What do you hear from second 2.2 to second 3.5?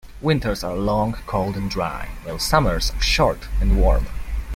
while summers are short